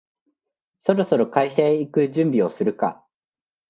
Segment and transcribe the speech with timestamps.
[0.79, 3.05] そろそろ会社へ行く準備をするか